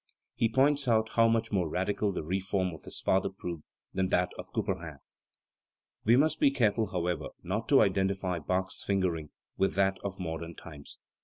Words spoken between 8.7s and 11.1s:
fingering with that of modern times.